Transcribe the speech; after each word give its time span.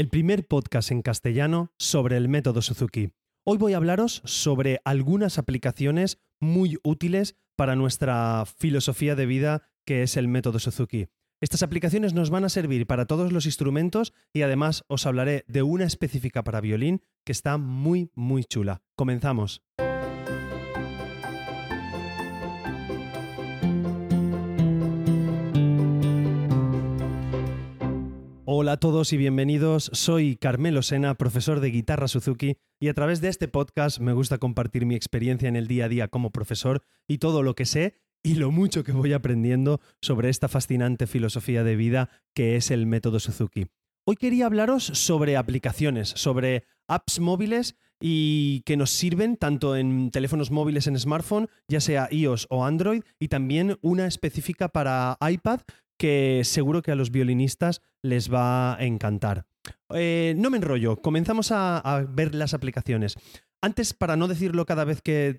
el 0.00 0.08
primer 0.08 0.46
podcast 0.46 0.92
en 0.92 1.02
castellano 1.02 1.74
sobre 1.78 2.16
el 2.16 2.30
método 2.30 2.62
Suzuki. 2.62 3.10
Hoy 3.44 3.58
voy 3.58 3.74
a 3.74 3.76
hablaros 3.76 4.22
sobre 4.24 4.80
algunas 4.86 5.36
aplicaciones 5.36 6.18
muy 6.40 6.78
útiles 6.82 7.36
para 7.54 7.76
nuestra 7.76 8.46
filosofía 8.46 9.14
de 9.14 9.26
vida 9.26 9.68
que 9.84 10.02
es 10.02 10.16
el 10.16 10.26
método 10.26 10.58
Suzuki. 10.58 11.08
Estas 11.42 11.62
aplicaciones 11.62 12.14
nos 12.14 12.30
van 12.30 12.44
a 12.44 12.48
servir 12.48 12.86
para 12.86 13.04
todos 13.04 13.30
los 13.30 13.44
instrumentos 13.44 14.14
y 14.32 14.40
además 14.40 14.84
os 14.88 15.04
hablaré 15.04 15.44
de 15.48 15.62
una 15.62 15.84
específica 15.84 16.42
para 16.44 16.62
violín 16.62 17.02
que 17.26 17.32
está 17.32 17.58
muy 17.58 18.10
muy 18.14 18.44
chula. 18.44 18.80
Comenzamos. 18.96 19.62
Hola 28.62 28.72
a 28.72 28.76
todos 28.76 29.14
y 29.14 29.16
bienvenidos. 29.16 29.88
Soy 29.94 30.36
Carmelo 30.36 30.82
Sena, 30.82 31.14
profesor 31.14 31.60
de 31.60 31.70
guitarra 31.70 32.08
Suzuki, 32.08 32.58
y 32.78 32.88
a 32.88 32.94
través 32.94 33.22
de 33.22 33.28
este 33.28 33.48
podcast 33.48 34.00
me 34.00 34.12
gusta 34.12 34.36
compartir 34.36 34.84
mi 34.84 34.94
experiencia 34.94 35.48
en 35.48 35.56
el 35.56 35.66
día 35.66 35.86
a 35.86 35.88
día 35.88 36.08
como 36.08 36.28
profesor 36.28 36.82
y 37.08 37.16
todo 37.16 37.42
lo 37.42 37.54
que 37.54 37.64
sé 37.64 37.94
y 38.22 38.34
lo 38.34 38.50
mucho 38.50 38.84
que 38.84 38.92
voy 38.92 39.14
aprendiendo 39.14 39.80
sobre 40.02 40.28
esta 40.28 40.46
fascinante 40.46 41.06
filosofía 41.06 41.64
de 41.64 41.74
vida 41.74 42.10
que 42.34 42.56
es 42.56 42.70
el 42.70 42.84
método 42.84 43.18
Suzuki. 43.18 43.68
Hoy 44.04 44.16
quería 44.16 44.44
hablaros 44.44 44.84
sobre 44.84 45.38
aplicaciones, 45.38 46.10
sobre 46.10 46.64
apps 46.86 47.18
móviles 47.18 47.76
y 47.98 48.60
que 48.66 48.76
nos 48.76 48.90
sirven 48.90 49.38
tanto 49.38 49.74
en 49.74 50.10
teléfonos 50.10 50.50
móviles 50.50 50.86
en 50.86 50.98
smartphone, 50.98 51.48
ya 51.66 51.80
sea 51.80 52.08
iOS 52.10 52.46
o 52.50 52.66
Android, 52.66 53.04
y 53.18 53.28
también 53.28 53.78
una 53.80 54.06
específica 54.06 54.68
para 54.68 55.16
iPad 55.26 55.60
que 56.00 56.40
seguro 56.44 56.80
que 56.80 56.92
a 56.92 56.94
los 56.94 57.10
violinistas 57.10 57.82
les 58.00 58.32
va 58.32 58.74
a 58.74 58.84
encantar. 58.84 59.44
Eh, 59.90 60.32
no 60.38 60.48
me 60.48 60.56
enrollo, 60.56 60.96
comenzamos 60.96 61.52
a, 61.52 62.06
ver 62.08 62.34
las 62.34 62.54
aplicaciones. 62.54 63.16
Antes, 63.60 63.92
para 63.92 64.16
no 64.16 64.26
decirlo 64.26 64.64
cada 64.64 64.84
vez 64.84 65.02
que 65.02 65.38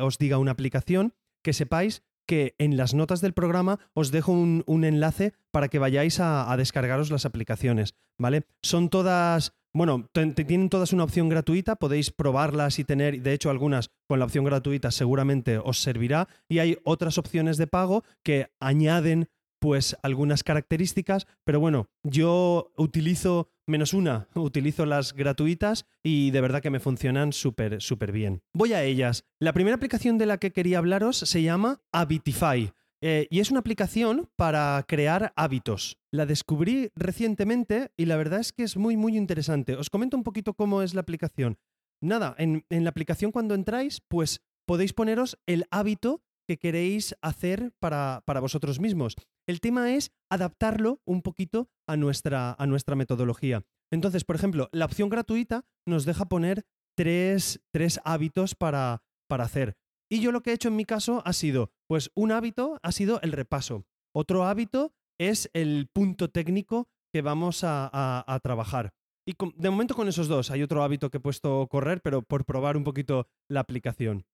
os 0.00 0.18
diga 0.18 0.38
una 0.38 0.50
aplicación, 0.50 1.14
que 1.44 1.52
sepáis 1.52 2.02
que 2.26 2.56
en 2.58 2.76
las 2.76 2.92
notas 2.92 3.20
del 3.20 3.34
programa 3.34 3.78
os 3.94 4.10
dejo 4.10 4.32
un, 4.32 4.84
enlace 4.84 5.32
para 5.52 5.68
que 5.68 5.78
vayáis 5.78 6.18
a, 6.18 6.52
descargaros 6.56 7.12
las 7.12 7.24
aplicaciones, 7.24 7.94
¿vale? 8.18 8.42
Son 8.62 8.88
todas, 8.88 9.52
bueno, 9.72 10.10
tienen 10.12 10.70
todas 10.70 10.92
una 10.92 11.04
opción 11.04 11.28
gratuita, 11.28 11.76
podéis 11.76 12.10
probarlas 12.10 12.80
y 12.80 12.84
tener, 12.84 13.22
de 13.22 13.32
hecho 13.32 13.48
algunas 13.48 13.90
con 14.08 14.18
la 14.18 14.24
opción 14.24 14.44
gratuita 14.44 14.90
seguramente 14.90 15.58
os 15.58 15.78
servirá, 15.80 16.26
y 16.48 16.58
hay 16.58 16.78
otras 16.82 17.16
opciones 17.16 17.58
de 17.58 17.68
pago 17.68 18.02
que 18.24 18.48
añaden 18.58 19.28
pues 19.60 19.96
algunas 20.02 20.42
características, 20.42 21.26
pero 21.44 21.60
bueno, 21.60 21.88
yo 22.02 22.72
utilizo 22.76 23.50
menos 23.66 23.94
una, 23.94 24.28
utilizo 24.34 24.86
las 24.86 25.12
gratuitas 25.12 25.86
y 26.02 26.30
de 26.32 26.40
verdad 26.40 26.62
que 26.62 26.70
me 26.70 26.80
funcionan 26.80 27.32
súper, 27.32 27.80
súper 27.80 28.10
bien. 28.10 28.42
Voy 28.52 28.72
a 28.72 28.82
ellas. 28.82 29.24
La 29.38 29.52
primera 29.52 29.76
aplicación 29.76 30.18
de 30.18 30.26
la 30.26 30.38
que 30.38 30.52
quería 30.52 30.78
hablaros 30.78 31.18
se 31.18 31.42
llama 31.42 31.80
Habitify. 31.92 32.72
Eh, 33.02 33.28
y 33.30 33.40
es 33.40 33.50
una 33.50 33.60
aplicación 33.60 34.28
para 34.36 34.84
crear 34.86 35.32
hábitos. 35.34 35.98
La 36.10 36.26
descubrí 36.26 36.90
recientemente 36.94 37.92
y 37.96 38.04
la 38.04 38.16
verdad 38.16 38.40
es 38.40 38.52
que 38.52 38.62
es 38.62 38.76
muy, 38.76 38.96
muy 38.96 39.16
interesante. 39.16 39.76
Os 39.76 39.88
comento 39.88 40.18
un 40.18 40.22
poquito 40.22 40.52
cómo 40.52 40.82
es 40.82 40.92
la 40.92 41.00
aplicación. 41.00 41.56
Nada, 42.02 42.34
en, 42.36 42.64
en 42.68 42.84
la 42.84 42.90
aplicación 42.90 43.32
cuando 43.32 43.54
entráis, 43.54 44.02
pues 44.08 44.42
podéis 44.66 44.92
poneros 44.92 45.38
el 45.46 45.66
hábito 45.70 46.22
que 46.50 46.58
queréis 46.58 47.14
hacer 47.22 47.72
para, 47.78 48.24
para 48.26 48.40
vosotros 48.40 48.80
mismos. 48.80 49.14
El 49.46 49.60
tema 49.60 49.92
es 49.92 50.10
adaptarlo 50.28 51.00
un 51.04 51.22
poquito 51.22 51.68
a 51.86 51.96
nuestra, 51.96 52.56
a 52.58 52.66
nuestra 52.66 52.96
metodología. 52.96 53.62
Entonces, 53.92 54.24
por 54.24 54.34
ejemplo, 54.34 54.68
la 54.72 54.86
opción 54.86 55.10
gratuita 55.10 55.64
nos 55.86 56.04
deja 56.04 56.24
poner 56.24 56.64
tres, 56.96 57.60
hábitos 58.02 58.56
para, 58.56 59.04
para 59.28 59.44
hacer. 59.44 59.76
Y 60.10 60.18
yo 60.18 60.32
lo 60.32 60.42
que 60.42 60.50
he 60.50 60.54
hecho 60.54 60.66
en 60.66 60.74
mi 60.74 60.84
caso 60.84 61.22
ha 61.24 61.32
sido, 61.34 61.70
pues 61.86 62.10
un 62.16 62.32
hábito 62.32 62.80
ha 62.82 62.90
sido 62.90 63.20
el 63.20 63.30
repaso. 63.30 63.84
Otro 64.12 64.42
hábito 64.42 64.92
es 65.20 65.50
el 65.52 65.88
punto 65.92 66.30
técnico 66.30 66.88
que 67.14 67.22
vamos 67.22 67.60
a, 67.62 68.40
trabajar. 68.42 68.92
Y 69.24 69.34
de 69.54 69.70
momento 69.70 69.94
con 69.94 70.08
esos 70.08 70.26
dos, 70.26 70.50
hay 70.50 70.64
otro 70.64 70.82
hábito 70.82 71.10
que 71.10 71.18
he 71.18 71.20
puesto 71.20 71.68
correr, 71.68 72.00
pero 72.02 72.22
por 72.22 72.44
probar 72.44 72.76
un 72.76 72.82
poquito 72.82 73.28
la 73.48 73.60
aplicación. 73.60 74.26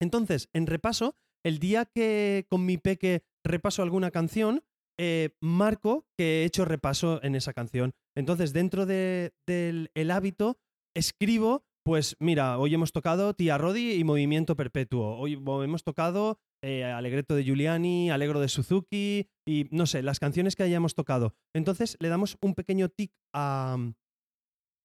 Entonces, 0.00 0.48
en 0.52 0.66
repaso, 0.66 1.16
el 1.44 1.58
día 1.58 1.84
que 1.84 2.46
con 2.48 2.64
mi 2.66 2.78
peque 2.78 3.22
repaso 3.44 3.82
alguna 3.82 4.10
canción, 4.10 4.62
eh, 4.98 5.30
marco 5.40 6.06
que 6.16 6.42
he 6.42 6.44
hecho 6.44 6.64
repaso 6.64 7.22
en 7.22 7.34
esa 7.34 7.52
canción. 7.52 7.92
Entonces, 8.16 8.52
dentro 8.52 8.86
del 8.86 10.10
hábito, 10.10 10.58
escribo, 10.94 11.64
pues 11.84 12.16
mira, 12.20 12.58
hoy 12.58 12.74
hemos 12.74 12.92
tocado 12.92 13.34
Tía 13.34 13.58
Rodi 13.58 13.92
y 13.92 14.04
Movimiento 14.04 14.54
Perpetuo. 14.54 15.18
Hoy 15.18 15.32
hemos 15.32 15.82
tocado 15.82 16.38
eh, 16.62 16.84
Alegreto 16.84 17.34
de 17.34 17.42
Giuliani, 17.42 18.10
Alegro 18.10 18.40
de 18.40 18.48
Suzuki 18.48 19.28
y 19.48 19.66
no 19.70 19.86
sé, 19.86 20.02
las 20.02 20.20
canciones 20.20 20.54
que 20.54 20.62
hayamos 20.62 20.94
tocado. 20.94 21.34
Entonces, 21.54 21.96
le 21.98 22.08
damos 22.08 22.36
un 22.40 22.54
pequeño 22.54 22.88
tic 22.88 23.12
al 23.34 23.94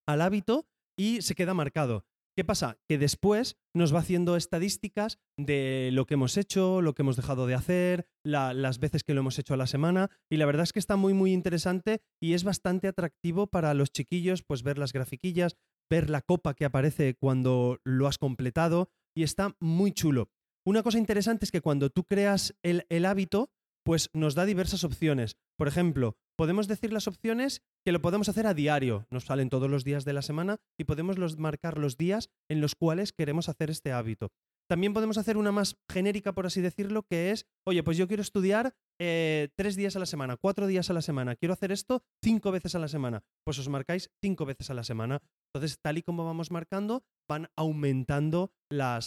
hábito 0.07 0.65
y 0.97 1.21
se 1.21 1.35
queda 1.35 1.53
marcado. 1.53 2.05
¿Qué 2.37 2.45
pasa? 2.45 2.77
Que 2.87 2.99
después 2.99 3.57
nos 3.73 3.95
va 3.95 4.01
haciendo 4.01 4.35
estadísticas 4.35 5.17
de 5.39 5.89
lo 5.91 6.05
que 6.05 6.13
hemos 6.13 6.37
hecho, 6.37 6.83
lo 6.83 6.93
que 6.93 7.01
hemos 7.01 7.15
dejado 7.15 7.47
de 7.47 7.55
hacer, 7.55 8.05
las 8.23 8.77
veces 8.77 9.03
que 9.03 9.15
lo 9.15 9.21
hemos 9.21 9.39
hecho 9.39 9.55
a 9.55 9.57
la 9.57 9.65
semana 9.65 10.11
y 10.29 10.37
la 10.37 10.45
verdad 10.45 10.61
es 10.61 10.71
que 10.71 10.77
está 10.77 10.97
muy 10.97 11.15
muy 11.15 11.33
interesante 11.33 12.03
y 12.21 12.33
es 12.33 12.43
bastante 12.43 12.87
atractivo 12.87 13.47
para 13.47 13.73
los 13.73 13.91
chiquillos 13.91 14.43
pues 14.43 14.61
ver 14.61 14.77
las 14.77 14.93
grafiquillas, 14.93 15.57
ver 15.89 16.11
la 16.11 16.21
copa 16.21 16.53
que 16.53 16.65
aparece 16.65 17.15
cuando 17.15 17.79
lo 17.83 18.05
has 18.05 18.19
completado 18.19 18.91
y 19.15 19.23
está 19.23 19.55
muy 19.59 19.91
chulo. 19.91 20.29
Una 20.63 20.83
cosa 20.83 20.99
interesante 20.99 21.43
es 21.43 21.51
que 21.51 21.61
cuando 21.61 21.89
tú 21.89 22.03
creas 22.03 22.55
el, 22.61 22.85
el 22.89 23.07
hábito, 23.07 23.49
pues 23.83 24.11
nos 24.13 24.35
da 24.35 24.45
diversas 24.45 24.83
opciones. 24.83 25.37
Por 25.57 25.67
ejemplo, 25.67 26.17
podemos 26.37 26.67
decir 26.67 26.93
las 26.93 27.07
opciones 27.07 27.61
que 27.83 27.91
lo 27.91 28.01
podemos 28.01 28.29
hacer 28.29 28.47
a 28.47 28.53
diario, 28.53 29.07
nos 29.09 29.25
salen 29.25 29.49
todos 29.49 29.69
los 29.69 29.83
días 29.83 30.05
de 30.05 30.13
la 30.13 30.21
semana 30.21 30.57
y 30.79 30.83
podemos 30.85 31.37
marcar 31.37 31.77
los 31.77 31.97
días 31.97 32.29
en 32.49 32.61
los 32.61 32.75
cuales 32.75 33.11
queremos 33.11 33.49
hacer 33.49 33.69
este 33.69 33.91
hábito. 33.91 34.29
También 34.69 34.93
podemos 34.93 35.17
hacer 35.17 35.37
una 35.37 35.53
más 35.53 35.77
genérica, 35.89 36.33
por 36.33 36.45
así 36.45 36.61
decirlo, 36.61 37.03
que 37.03 37.31
es, 37.31 37.45
oye, 37.65 37.83
pues 37.83 37.97
yo 37.97 38.07
quiero 38.07 38.21
estudiar 38.21 38.75
eh, 38.99 39.49
tres 39.55 39.77
días 39.77 39.95
a 39.95 39.99
la 39.99 40.05
semana, 40.05 40.35
cuatro 40.35 40.67
días 40.67 40.89
a 40.89 40.93
la 40.93 41.01
semana, 41.01 41.37
quiero 41.37 41.53
hacer 41.53 41.71
esto 41.71 42.03
cinco 42.21 42.51
veces 42.51 42.75
a 42.75 42.79
la 42.79 42.89
semana, 42.89 43.23
pues 43.45 43.57
os 43.59 43.69
marcáis 43.69 44.11
cinco 44.21 44.45
veces 44.45 44.69
a 44.69 44.73
la 44.73 44.83
semana. 44.83 45.21
Entonces, 45.53 45.79
tal 45.81 45.97
y 45.97 46.03
como 46.03 46.25
vamos 46.25 46.51
marcando, 46.51 47.03
van 47.29 47.47
aumentando 47.55 48.51
la 48.69 48.99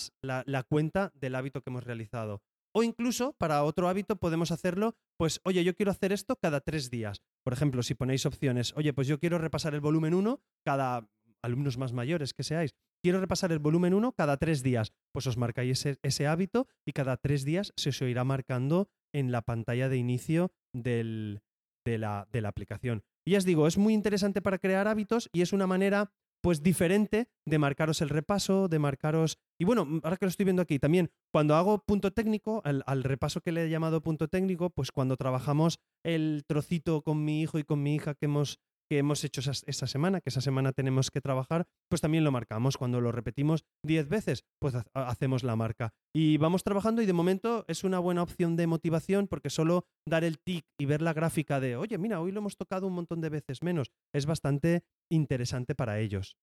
cuenta 0.67 1.13
del 1.15 1.35
hábito 1.35 1.61
que 1.61 1.71
hemos 1.71 1.85
realizado. 1.85 2.43
O 2.73 2.83
incluso 2.83 3.35
para 3.39 3.65
otro 3.65 3.89
hábito 3.89 4.17
podemos 4.17 4.51
hacerlo, 4.51 4.95
pues, 5.17 5.41
oye, 5.45 5.65
yo 5.65 5.75
quiero 5.75 5.91
hacer 5.91 6.13
esto 6.13 6.37
cada 6.37 6.61
tres 6.61 6.91
días. 6.91 7.21
Por 7.43 7.53
ejemplo, 7.53 7.83
si 7.83 7.95
ponéis 7.95 8.27
opciones, 8.27 8.73
oye, 8.77 8.93
pues 8.93 9.09
yo 9.09 9.19
quiero 9.19 9.39
repasar 9.39 9.75
el 9.75 9.81
volumen 9.81 10.15
1 10.15 10.41
cada 10.65 11.09
alumnos 11.43 11.79
más 11.79 11.93
mayores 11.93 12.35
que 12.35 12.43
seáis. 12.43 12.75
Quiero 13.03 13.21
repasar 13.21 13.51
el 13.51 13.59
volumen 13.59 13.95
1 13.95 14.13
cada 14.13 14.37
tres 14.37 14.63
días. 14.63 14.93
Pues 15.13 15.27
os 15.27 15.37
marcáis 15.37 15.87
ese, 16.03 16.27
hábito 16.27 16.69
y 16.87 16.93
cada 16.93 17.17
tres 17.17 17.45
días 17.45 17.73
se 17.77 17.91
os 17.91 18.01
irá 18.03 18.25
marcando 18.25 18.89
en 19.13 19.33
la 19.33 19.43
pantalla 19.43 19.89
de 19.89 19.97
inicio 19.97 20.53
de, 20.73 21.41
la, 21.85 22.29
de 22.31 22.41
la 22.41 22.49
aplicación. 22.49 23.03
Y 23.27 23.33
ya 23.33 23.39
os 23.39 23.45
digo, 23.45 23.67
es 23.67 23.79
muy 23.79 23.95
interesante 23.95 24.43
para 24.43 24.59
crear 24.59 24.87
hábitos 24.87 25.29
y 25.33 25.43
es 25.43 25.53
una 25.53 25.67
manera 25.67 26.13
pues 26.41 26.63
diferente 26.63 27.29
de 27.45 27.59
marcaros 27.59 28.01
el 28.01 28.09
repaso, 28.09 28.69
de 28.69 28.79
marcaros... 28.79 29.39
Y 29.59 29.65
bueno, 29.65 29.87
ahora 30.03 30.17
que 30.17 30.25
lo 30.25 30.31
estoy 30.31 30.45
viendo 30.45 30.63
aquí, 30.63 30.79
también 30.79 31.11
cuando 31.33 31.55
hago 31.55 31.85
punto 31.85 32.13
técnico, 32.13 32.63
al, 32.65 33.05
repaso 33.05 33.41
que 33.41 33.53
le 33.53 33.65
he 33.65 33.71
llamado 33.71 34.03
punto 34.03 34.29
técnico, 34.29 34.71
pues 34.71 34.91
cuando 34.91 35.17
trabajamos 35.17 35.79
el 36.03 36.45
trocito 36.47 37.03
con 37.03 37.25
mi 37.25 37.43
hijo 37.43 37.59
y 37.59 37.65
con 37.65 37.83
mi 37.83 37.95
hija 37.95 38.15
que 38.15 38.27
hemos, 38.27 38.59
que 38.91 38.99
hemos 38.99 39.23
hecho 39.23 39.41
esa, 39.41 39.87
semana, 39.87 40.21
que 40.21 40.31
esa 40.31 40.41
semana 40.41 40.73
tenemos 40.73 41.13
que 41.13 41.21
trabajar, 41.21 41.69
pues 41.89 42.01
también 42.01 42.25
lo 42.25 42.33
marcamos. 42.33 42.77
Cuando 42.77 43.01
lo 43.01 43.13
repetimos 43.13 43.65
10 43.87 44.09
veces, 44.09 44.43
pues 44.59 44.75
hacemos 44.95 45.45
la 45.45 45.55
marca. 45.55 45.95
Y 46.13 46.39
vamos 46.39 46.65
trabajando 46.65 47.01
y 47.01 47.07
de 47.07 47.13
momento 47.13 47.65
es 47.69 47.85
una 47.85 48.01
buena 48.01 48.25
opción 48.25 48.57
de 48.57 48.67
motivación 48.67 49.29
porque 49.29 49.49
solo 49.49 49.85
dar 50.09 50.25
el 50.25 50.41
tic 50.41 50.65
y 50.77 50.87
ver 50.87 51.03
la 51.03 51.13
gráfica 51.13 51.61
de, 51.61 51.77
oye, 51.77 51.99
mira, 51.99 52.21
hoy 52.21 52.33
lo 52.33 52.41
hemos 52.41 52.57
tocado 52.57 52.89
un 52.89 52.95
montón 52.95 53.21
de 53.21 53.29
veces 53.29 53.63
menos, 53.63 53.93
es 54.13 54.27
bastante 54.27 54.83
interesante 55.09 55.77
para 55.77 56.01
ellos. 56.01 56.37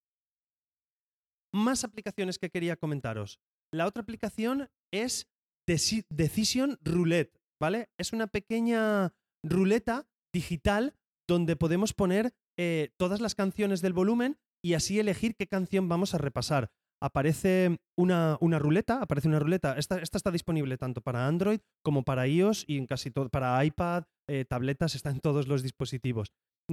Más 1.52 1.84
aplicaciones 1.84 2.38
que 2.38 2.48
quería 2.48 2.76
comentaros. 2.76 3.40
La 3.74 3.86
otra 3.86 4.02
aplicación 4.02 4.70
es 4.90 5.28
Decision 5.66 6.78
Roulette, 6.80 7.38
¿vale? 7.60 7.90
Es 7.98 8.14
una 8.14 8.26
pequeña 8.26 9.12
ruleta 9.44 10.08
digital 10.32 10.94
donde 11.28 11.54
podemos 11.54 11.94
poner 11.94 12.32
eh, 12.58 12.90
todas 12.96 13.20
las 13.20 13.34
canciones 13.34 13.82
del 13.82 13.92
volumen 13.92 14.38
y 14.64 14.74
así 14.74 14.98
elegir 14.98 15.36
qué 15.36 15.46
canción 15.46 15.88
vamos 15.88 16.14
a 16.14 16.18
repasar. 16.18 16.70
Aparece 17.00 17.78
una, 17.96 18.38
una 18.40 18.58
ruleta, 18.58 19.00
aparece 19.00 19.28
una 19.28 19.38
ruleta. 19.38 19.78
Esta, 19.78 19.98
está 20.00 20.32
disponible 20.32 20.78
tanto 20.78 21.00
para 21.00 21.28
Android 21.28 21.60
como 21.84 22.02
para 22.02 22.26
iOS 22.26 22.64
y 22.66 22.78
en 22.78 22.86
casi 22.86 23.12
todo, 23.12 23.28
para 23.28 23.64
iPad, 23.64 24.04
eh, 24.28 24.44
tabletas, 24.44 24.96
está 24.96 25.10
en 25.10 25.20
todos 25.20 25.46
los 25.46 25.62
dispositivos. 25.62 26.32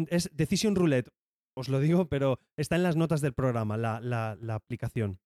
Es 0.10 0.32
Decision 0.34 0.76
Roulette 0.76 1.12
os 1.58 1.70
lo 1.70 1.80
digo, 1.80 2.10
pero 2.10 2.40
está 2.58 2.76
en 2.76 2.84
las 2.84 2.96
notas 2.96 3.22
del 3.22 3.34
programa, 3.34 3.78
la, 3.78 4.00
la, 4.02 4.38
la 4.42 4.56
aplicación. 4.56 5.20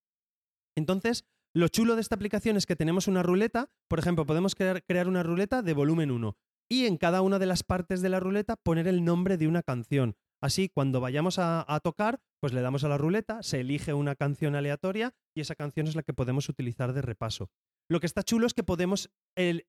Entonces, 0.77 1.25
lo 1.55 1.67
chulo 1.67 1.95
de 1.95 2.01
esta 2.01 2.15
aplicación 2.15 2.55
es 2.55 2.65
que 2.65 2.75
tenemos 2.75 3.07
una 3.07 3.23
ruleta, 3.23 3.71
por 3.87 3.99
ejemplo, 3.99 4.25
podemos 4.25 4.53
crear, 4.55 4.83
crear, 4.83 5.07
una 5.07 5.23
ruleta 5.23 5.61
de 5.63 5.73
volumen 5.73 6.11
1 6.11 6.37
y 6.69 6.85
en 6.85 6.97
cada 6.97 7.21
una 7.21 7.39
de 7.39 7.47
las 7.47 7.63
partes 7.63 8.01
de 8.01 8.09
la 8.09 8.19
ruleta 8.19 8.55
poner 8.55 8.87
el 8.87 9.03
nombre 9.03 9.37
de 9.37 9.47
una 9.47 9.63
canción. 9.63 10.15
Así, 10.41 10.69
cuando 10.69 11.01
vayamos 11.01 11.37
a, 11.37 11.79
tocar, 11.83 12.21
pues 12.39 12.53
le 12.53 12.61
damos 12.61 12.85
a 12.85 12.87
la 12.87 12.97
ruleta, 12.97 13.43
se 13.43 13.59
elige 13.59 13.93
una 13.93 14.15
canción 14.15 14.55
aleatoria 14.55 15.13
y 15.35 15.41
esa 15.41 15.55
canción 15.55 15.87
es 15.87 15.95
la 15.95 16.03
que 16.03 16.13
podemos 16.13 16.47
utilizar 16.47 16.93
de 16.93 17.01
repaso. 17.01 17.49
Lo 17.91 17.99
que 17.99 18.05
está 18.05 18.21
chulo 18.21 18.45
es 18.45 18.53
que 18.53 18.61
podemos 18.61 19.09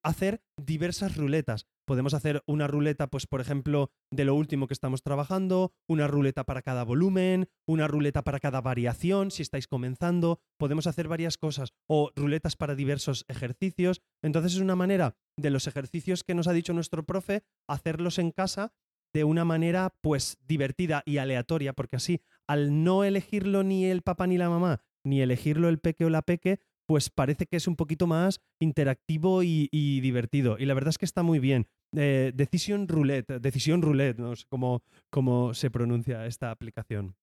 hacer 0.03 0.43
diversas 0.59 1.17
ruletas. 1.17 1.67
Podemos 1.87 2.13
hacer 2.13 2.43
una 2.47 2.67
ruleta, 2.67 3.07
pues 3.07 3.27
por 3.27 3.41
ejemplo, 3.41 3.93
de 4.11 4.27
lo 4.27 4.35
último 4.35 4.67
que 4.67 4.75
estamos 4.75 5.03
trabajando, 5.03 5.73
una 5.89 6.07
ruleta 6.07 6.45
para 6.45 6.61
cada 6.61 6.85
volumen, 6.85 7.49
una 7.67 7.89
ruleta 7.89 8.23
para 8.23 8.39
cada 8.39 8.61
variación, 8.61 9.31
si 9.31 9.41
estáis 9.41 9.67
comenzando, 9.67 10.39
podemos 10.59 10.87
hacer 10.87 11.09
varias 11.09 11.39
cosas, 11.39 11.73
o 11.89 12.11
ruletas 12.15 12.57
para 12.57 12.75
diversos 12.75 13.25
ejercicios. 13.29 14.03
Entonces 14.23 14.53
es 14.53 14.61
una 14.61 14.77
manera 14.77 15.17
de 15.39 15.51
los 15.51 15.67
ejercicios 15.67 16.23
que 16.23 16.35
nos 16.35 16.47
ha 16.47 16.53
dicho 16.53 16.75
nuestro 16.75 17.07
profe, 17.07 17.43
hacerlos 17.69 18.19
en 18.19 18.33
casa 18.33 18.75
de 19.15 19.25
una 19.25 19.47
manera 19.47 19.97
pues 20.03 20.37
divertida 20.47 21.03
y 21.07 21.17
aleatoria, 21.17 21.73
porque 21.73 21.97
así, 21.97 22.21
al 22.47 22.85
no 22.85 23.03
elegirlo 23.03 23.63
ni 23.65 23.87
el 23.87 24.03
papá 24.03 24.27
ni 24.27 24.37
la 24.37 24.51
mamá, 24.51 24.83
ni 25.05 25.23
elegirlo 25.23 25.71
el 25.71 25.79
peque 25.79 26.05
o 26.05 26.11
la 26.11 26.23
peque, 26.23 26.61
pues 26.91 27.09
parece 27.09 27.47
que 27.47 27.57
es 27.57 27.69
un 27.69 27.77
poquito 27.77 28.09
más 28.09 28.41
interactivo 28.61 29.45
y, 29.45 29.69
divertido. 30.01 30.59
Y 30.59 30.67
la 30.67 30.75
verdad 30.75 30.89
es 30.89 30.99
que 30.99 31.05
está 31.05 31.23
muy 31.23 31.39
bien. 31.39 31.69
Eh, 31.97 32.33
Decision 32.35 32.89
Roulette, 32.89 33.41
Decisión 33.41 33.81
Roulette, 33.81 34.19
no 34.19 34.35
sé 34.35 34.45
cómo, 34.49 34.83
cómo 35.09 35.55
se 35.55 35.71
pronuncia 35.71 36.27
esta 36.27 36.51
aplicación. 36.51 37.15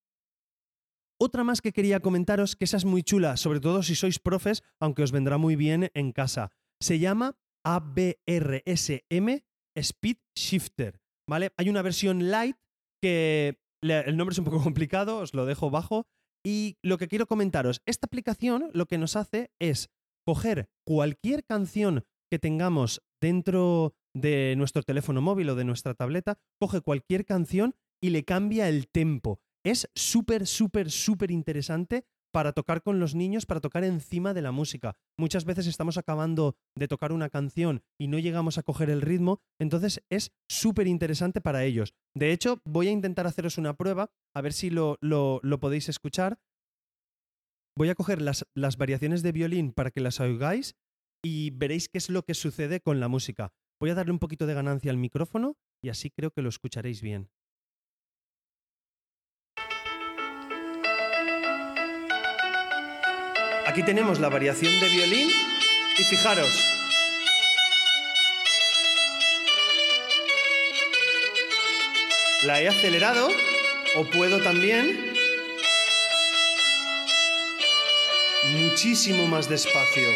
Otra 1.20 1.44
más 1.44 1.60
que 1.60 1.74
quería 1.74 2.00
comentaros, 2.00 2.56
que 2.56 2.64
esa 2.64 2.78
es 2.78 2.86
muy 2.86 3.04
chula, 3.04 3.36
sobre 3.36 3.60
todo 3.60 3.84
si 3.84 3.96
sois 3.96 4.20
profes, 4.20 4.64
aunque 4.80 5.04
os 5.04 5.12
vendrá 5.12 5.38
muy 5.38 5.58
bien 5.58 5.92
en 5.94 6.14
casa. 6.14 6.50
Se 6.82 7.00
llama 7.00 7.36
ABRSM 7.66 9.42
Speed 9.76 10.18
Shifter. 10.34 11.02
¿Vale? 11.30 11.52
Hay 11.58 11.68
una 11.68 11.82
versión 11.82 12.32
light 12.32 12.56
que 13.02 13.60
el 13.82 14.16
nombre 14.16 14.32
es 14.32 14.40
un 14.40 14.46
poco 14.46 14.64
complicado, 14.64 15.18
os 15.18 15.34
lo 15.34 15.46
dejo 15.46 15.70
bajo, 15.70 16.08
y 16.48 16.78
lo 16.82 16.98
que 16.98 17.10
quiero 17.10 17.28
comentaros, 17.28 17.82
esta 17.86 18.06
aplicación 18.06 18.70
lo 18.72 18.86
que 18.86 18.98
nos 18.98 19.18
hace 19.18 19.52
es 19.60 19.90
coger 20.26 20.70
cualquier 20.86 21.44
canción 21.44 22.06
que 22.32 22.40
tengamos 22.40 23.04
dentro 23.20 23.96
de 24.14 24.56
nuestro 24.56 24.82
teléfono 24.82 25.20
móvil 25.22 25.50
o 25.50 25.56
de 25.56 25.66
nuestra 25.66 25.94
tableta, 25.94 26.38
coge 26.58 26.80
cualquier 26.80 27.26
canción 27.26 27.76
y 28.02 28.12
le 28.12 28.24
cambia 28.24 28.70
el 28.70 28.88
tempo. 28.88 29.42
Es 29.66 29.90
súper, 29.94 30.48
súper, 30.48 30.90
súper 30.90 31.32
interesante 31.32 32.06
para 32.38 32.54
tocar 32.54 32.84
con 32.84 33.00
los 33.00 33.16
niños, 33.16 33.48
para 33.48 33.62
tocar 33.62 33.84
encima 33.84 34.32
de 34.36 34.44
la 34.44 34.52
música. 34.52 34.96
Muchas 35.18 35.44
veces 35.44 35.66
estamos 35.66 35.98
acabando 35.98 36.56
de 36.76 36.88
tocar 36.88 37.12
una 37.12 37.32
canción 37.32 37.82
y 38.00 38.10
no 38.10 38.20
llegamos 38.20 38.60
a 38.60 38.62
coger 38.62 38.92
el 38.92 39.02
ritmo, 39.02 39.40
entonces 39.60 40.04
es 40.12 40.32
súper 40.48 40.86
interesante 40.86 41.42
para 41.42 41.64
ellos. 41.64 41.96
De 42.16 42.32
hecho, 42.32 42.62
voy 42.64 42.90
a 42.90 42.92
intentar 42.92 43.26
haceros 43.26 43.58
una 43.58 43.74
prueba, 43.74 44.12
a 44.36 44.42
ver 44.42 44.54
si 44.54 44.70
lo, 44.70 45.00
lo, 45.02 45.40
lo 45.42 45.60
podéis 45.60 45.90
escuchar. 45.90 46.38
Voy 47.76 47.90
a 47.90 47.96
coger 47.96 48.22
las, 48.22 48.46
las 48.54 48.78
variaciones 48.78 49.24
de 49.24 49.32
violín 49.32 49.74
para 49.74 49.90
que 49.90 50.02
las 50.02 50.20
oigáis 50.20 50.76
y 51.26 51.50
veréis 51.50 51.90
qué 51.90 51.98
es 51.98 52.12
lo 52.12 52.22
que 52.22 52.36
sucede 52.36 52.82
con 52.82 53.00
la 53.00 53.08
música. 53.08 53.52
Voy 53.82 53.90
a 53.90 53.96
darle 53.96 54.12
un 54.12 54.20
poquito 54.20 54.46
de 54.46 54.54
ganancia 54.54 54.92
al 54.92 54.98
micrófono 54.98 55.58
y 55.84 55.90
así 55.90 56.12
creo 56.12 56.30
que 56.30 56.44
lo 56.44 56.50
escucharéis 56.50 57.02
bien. 57.02 57.32
Aquí 63.78 63.86
tenemos 63.86 64.20
la 64.20 64.30
variación 64.30 64.80
de 64.80 64.90
violín 64.90 65.30
y 66.00 66.04
fijaros. 66.06 66.50
La 72.42 72.60
he 72.60 72.68
acelerado 72.68 73.30
o 73.94 74.06
puedo 74.06 74.42
también 74.42 75.14
muchísimo 78.46 79.28
más 79.28 79.48
despacio. 79.48 80.10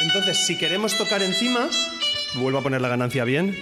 Entonces, 0.00 0.38
si 0.38 0.56
queremos 0.56 0.96
tocar 0.96 1.22
encima, 1.22 1.68
Vuelvo 2.34 2.58
a 2.58 2.62
poner 2.62 2.80
la 2.80 2.88
ganancia 2.88 3.24
bien. 3.24 3.54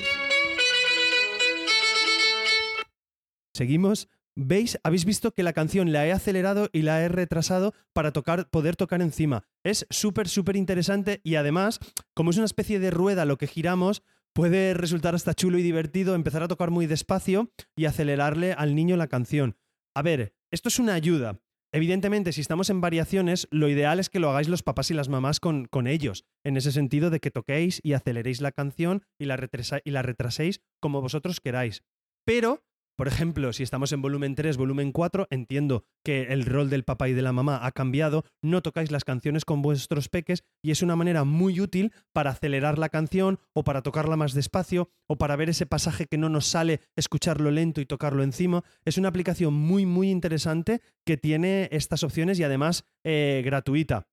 Seguimos. 3.53 4.09
¿Veis? 4.37 4.79
Habéis 4.85 5.05
visto 5.05 5.33
que 5.33 5.43
la 5.43 5.53
canción 5.53 5.93
la 5.93 6.07
he 6.07 6.13
acelerado 6.13 6.71
y 6.73 6.83
la 6.83 7.03
he 7.03 7.09
retrasado 7.09 7.75
para 7.93 8.13
tocar, 8.13 8.49
poder 8.49 8.77
tocar 8.77 9.03
encima. 9.03 9.43
Es 9.65 9.87
súper, 9.91 10.29
súper 10.29 10.57
interesante 10.57 11.21
y 11.25 11.35
además, 11.35 11.81
como 12.15 12.31
es 12.31 12.37
una 12.37 12.47
especie 12.47 12.79
de 12.79 12.93
rueda 12.93 13.25
lo 13.25 13.39
que 13.39 13.49
giramos, 13.49 14.03
puede 14.33 14.73
resultar 14.73 15.17
hasta 15.17 15.35
chulo 15.35 15.59
y 15.59 15.63
divertido 15.63 16.15
empezar 16.15 16.45
a 16.45 16.49
tocar 16.49 16.71
muy 16.71 16.87
despacio 16.87 17.51
y 17.77 17.87
acelerarle 17.87 18.53
al 18.53 18.75
niño 18.77 18.97
la 18.97 19.09
canción. 19.09 19.57
A 19.95 20.03
ver, 20.03 20.33
esto 20.53 20.69
es 20.69 20.79
una 20.79 20.95
ayuda. 20.95 21.41
Evidentemente, 21.73 22.33
si 22.33 22.41
estamos 22.41 22.69
en 22.69 22.81
variaciones, 22.81 23.47
lo 23.53 23.69
ideal 23.69 24.01
es 24.01 24.11
que 24.11 24.19
lo 24.19 24.31
hagáis 24.31 24.49
los 24.49 24.65
papás 24.65 24.91
y 24.91 24.95
las 24.95 25.09
mamás 25.09 25.39
con, 25.39 25.67
con 25.67 25.87
ellos, 25.87 26.25
en 26.45 26.57
ese 26.57 26.73
sentido 26.73 27.11
de 27.11 27.21
que 27.21 27.31
toquéis 27.31 27.81
y 27.85 27.93
aceleréis 27.93 28.41
la 28.41 28.51
canción 28.51 29.05
y 29.21 29.27
la, 29.27 29.49
y 29.85 29.91
la 29.91 30.03
retraséis 30.03 30.61
como 30.81 31.01
vosotros 31.01 31.39
queráis. 31.39 31.85
Pero 32.25 32.65
por 33.01 33.09
ejemplo, 33.09 33.55
si 33.55 33.63
estamos 33.63 33.93
en 33.93 34.03
volumen 34.03 34.35
3, 34.35 34.59
volumen 34.59 34.93
4, 34.93 35.29
entiendo 35.31 35.87
que 36.05 36.25
el 36.35 36.45
rol 36.45 36.69
del 36.69 36.85
papá 36.85 37.09
y 37.09 37.15
de 37.15 37.23
la 37.23 37.33
mamá 37.33 37.65
ha 37.65 37.73
cambiado, 37.73 38.27
no 38.43 38.61
tocáis 38.61 38.91
las 38.91 39.05
canciones 39.05 39.47
con 39.47 39.63
vuestros 39.63 40.11
peques 40.11 40.45
y 40.63 40.71
es 40.71 40.83
una 40.83 40.97
manera 40.97 41.25
muy 41.25 41.63
útil 41.63 41.95
para 42.13 42.33
acelerar 42.33 42.79
la 42.79 42.91
canción 42.91 43.39
o 43.55 43.65
para 43.65 43.81
tocarla 43.81 44.19
más 44.19 44.35
despacio 44.35 44.91
o 45.07 45.17
para 45.17 45.35
ver 45.37 45.49
ese 45.49 45.65
pasaje 45.65 46.09
que 46.09 46.19
no 46.19 46.29
nos 46.29 46.45
sale, 46.45 46.83
escucharlo 46.95 47.51
lento 47.51 47.81
y 47.81 47.87
tocarlo 47.87 48.23
encima. 48.23 48.65
Es 48.85 48.99
una 48.99 49.09
aplicación 49.09 49.55
muy, 49.55 49.87
muy 49.87 50.11
interesante 50.11 50.83
que 51.07 51.17
tiene 51.17 51.71
estas 51.73 52.03
opciones 52.03 52.39
y 52.39 52.45
además 52.45 52.85
eh, 53.03 53.41
gratuita. 53.43 54.09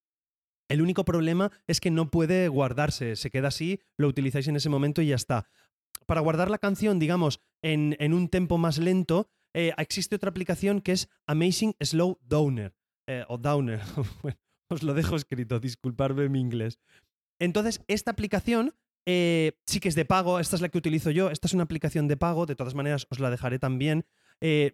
El 0.69 0.81
único 0.81 1.03
problema 1.03 1.51
es 1.67 1.81
que 1.81 1.91
no 1.91 2.09
puede 2.09 2.47
guardarse, 2.47 3.17
se 3.17 3.31
queda 3.31 3.49
así, 3.49 3.81
lo 3.97 4.07
utilizáis 4.07 4.47
en 4.47 4.55
ese 4.55 4.69
momento 4.69 5.01
y 5.01 5.07
ya 5.07 5.15
está 5.15 5.49
para 6.05 6.21
guardar 6.21 6.49
la 6.49 6.57
canción, 6.57 6.99
digamos, 6.99 7.41
en, 7.61 8.13
un 8.13 8.29
tempo 8.29 8.57
más 8.57 8.77
lento, 8.77 9.29
eh, 9.53 9.73
existe 9.77 10.15
otra 10.15 10.29
aplicación 10.29 10.81
que 10.81 10.91
es 10.91 11.09
Amazing 11.25 11.75
Slow 11.79 12.19
Downer. 12.21 12.73
Eh, 13.07 13.23
o 13.27 13.37
Downer. 13.37 13.81
os 14.69 14.83
lo 14.83 14.93
dejo 14.93 15.15
escrito, 15.15 15.59
disculparme 15.59 16.29
mi 16.29 16.39
inglés. 16.39 16.79
Entonces, 17.39 17.81
esta 17.87 18.11
aplicación 18.11 18.75
eh, 19.05 19.53
sí 19.65 19.79
que 19.79 19.89
es 19.89 19.95
de 19.95 20.05
pago, 20.05 20.39
esta 20.39 20.57
es 20.57 20.61
la 20.61 20.69
que 20.69 20.77
utilizo 20.77 21.11
yo, 21.11 21.29
esta 21.29 21.47
es 21.47 21.53
una 21.53 21.63
aplicación 21.63 22.07
de 22.07 22.17
pago, 22.17 22.45
de 22.45 22.55
todas 22.55 22.75
maneras 22.75 23.07
os 23.09 23.19
la 23.19 23.29
dejaré 23.29 23.59
también. 23.59 24.05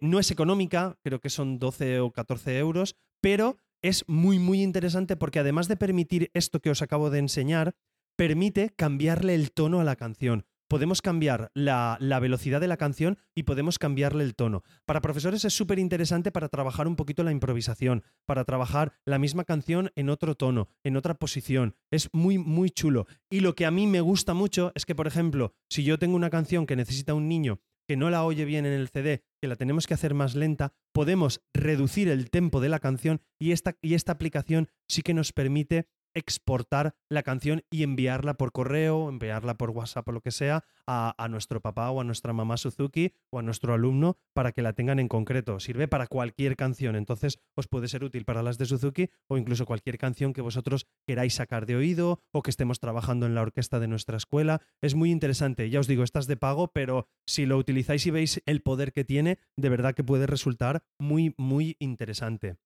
no 0.00 0.18
es 0.18 0.30
económica, 0.30 0.98
creo 1.02 1.20
que 1.20 1.30
son 1.30 1.58
12 1.58 2.00
o 2.00 2.10
14 2.10 2.58
euros, 2.58 2.96
pero 3.20 3.56
es 3.82 4.04
muy, 4.08 4.38
muy 4.38 4.62
interesante 4.62 5.16
porque 5.16 5.38
además 5.38 5.68
de 5.68 5.76
permitir 5.76 6.30
esto 6.34 6.60
que 6.60 6.70
os 6.70 6.82
acabo 6.82 7.10
de 7.10 7.20
enseñar, 7.20 7.76
permite 8.16 8.70
cambiarle 8.70 9.34
el 9.34 9.52
tono 9.52 9.80
a 9.80 9.84
la 9.84 9.96
canción 9.96 10.46
podemos 10.68 11.02
cambiar 11.02 11.50
la, 11.54 11.98
velocidad 12.20 12.60
de 12.60 12.68
la 12.68 12.76
canción 12.76 13.18
y 13.34 13.44
podemos 13.44 13.78
cambiarle 13.78 14.24
el 14.24 14.34
tono. 14.34 14.62
Para 14.86 15.00
profesores 15.00 15.44
es 15.44 15.54
súper 15.54 15.78
interesante 15.78 16.32
para 16.32 16.48
trabajar 16.48 16.88
un 16.88 16.96
poquito 16.96 17.22
la 17.22 17.32
improvisación, 17.32 18.04
para 18.26 18.44
trabajar 18.44 18.92
la 19.04 19.18
misma 19.18 19.44
canción 19.44 19.90
en 19.96 20.08
otro 20.08 20.34
tono, 20.34 20.68
en 20.82 20.96
otra 20.96 21.14
posición. 21.14 21.76
Es 21.90 22.08
muy, 22.12 22.38
muy 22.38 22.70
chulo. 22.70 23.06
Y 23.30 23.40
lo 23.40 23.54
que 23.54 23.66
a 23.66 23.70
mí 23.70 23.86
me 23.86 24.00
gusta 24.00 24.34
mucho 24.34 24.72
es 24.74 24.86
que, 24.86 24.94
por 24.94 25.06
ejemplo, 25.06 25.54
si 25.68 25.84
yo 25.84 25.98
tengo 25.98 26.16
una 26.16 26.30
canción 26.30 26.66
que 26.66 26.76
necesita 26.76 27.14
un 27.14 27.28
niño 27.28 27.60
que 27.86 27.96
no 27.96 28.10
la 28.10 28.24
oye 28.24 28.44
bien 28.44 28.66
en 28.66 28.72
el 28.72 28.88
CD, 28.88 29.24
que 29.40 29.48
la 29.48 29.56
tenemos 29.56 29.86
que 29.86 29.94
hacer 29.94 30.14
más 30.14 30.34
lenta, 30.34 30.72
podemos 30.92 31.42
reducir 31.52 32.08
el 32.08 32.30
tempo 32.30 32.60
de 32.60 32.68
la 32.68 32.78
canción 32.78 33.20
y 33.38 33.52
esta, 33.52 33.76
y 33.82 33.94
esta 33.94 34.12
aplicación 34.12 34.68
sí 34.88 35.02
que 35.02 35.14
nos 35.14 35.32
permite 35.32 35.86
exportar 36.14 36.94
la 37.08 37.22
canción 37.22 37.62
y 37.70 37.82
enviarla 37.82 38.34
por 38.34 38.52
correo, 38.52 39.08
enviarla 39.08 39.54
por 39.54 39.70
WhatsApp 39.70 40.08
o 40.08 40.12
lo 40.12 40.20
que 40.20 40.30
sea 40.30 40.64
a, 40.86 41.28
nuestro 41.28 41.60
papá 41.60 41.90
o 41.90 42.00
a 42.00 42.04
nuestra 42.04 42.32
mamá 42.32 42.56
Suzuki 42.56 43.12
o 43.30 43.38
a 43.38 43.42
nuestro 43.42 43.74
alumno 43.74 44.16
para 44.32 44.52
que 44.52 44.62
la 44.62 44.72
tengan 44.72 44.98
en 44.98 45.08
concreto. 45.08 45.60
Sirve 45.60 45.88
para 45.88 46.06
cualquier 46.06 46.56
canción, 46.56 46.96
entonces 46.96 47.38
os 47.54 47.68
puede 47.68 47.88
ser 47.88 48.04
útil 48.04 48.24
para 48.24 48.42
las 48.42 48.58
de 48.58 48.66
Suzuki 48.66 49.10
o 49.28 49.36
incluso 49.36 49.66
cualquier 49.66 49.98
canción 49.98 50.32
que 50.32 50.42
vosotros 50.42 50.86
queráis 51.06 51.34
sacar 51.34 51.66
de 51.66 51.76
oído 51.76 52.20
o 52.32 52.42
que 52.42 52.50
estemos 52.50 52.80
trabajando 52.80 53.26
en 53.26 53.34
la 53.34 53.42
orquesta 53.42 53.80
de 53.80 53.88
nuestra 53.88 54.16
escuela. 54.16 54.60
Es 54.80 54.94
muy 54.94 55.10
interesante, 55.10 55.70
ya 55.70 55.80
os 55.80 55.86
digo, 55.86 56.04
estás 56.04 56.26
de 56.26 56.36
pago, 56.36 56.68
pero 56.68 57.08
si 57.26 57.46
lo 57.46 57.56
utilizáis 57.56 58.06
y 58.06 58.10
veis 58.10 58.42
el 58.46 58.62
poder 58.62 58.92
que 58.92 59.04
tiene, 59.04 59.38
de 59.56 59.68
verdad 59.68 59.94
que 59.94 60.04
puede 60.04 60.26
resultar 60.26 60.82
muy, 60.98 61.34
muy 61.36 61.76
interesante. 61.78 62.56